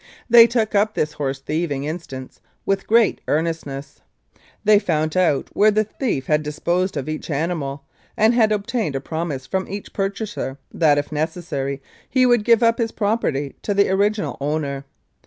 [0.27, 4.01] They took up this horse thieving instance with great earnestness.
[4.63, 7.83] They found out where the thief had disposed of each animal,
[8.17, 12.79] and had obtained a promise from each purchaser that, if necessary, he would give up
[12.79, 14.85] his property to the original owner.